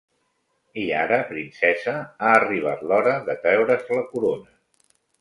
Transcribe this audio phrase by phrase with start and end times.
[0.83, 4.55] I ara, princesa, ha arribat l'hora de treure's la corona.